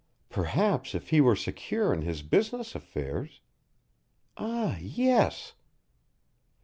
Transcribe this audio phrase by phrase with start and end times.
[0.29, 3.39] Perhaps if he were secure in his business affairs
[4.35, 5.53] Ah, yes!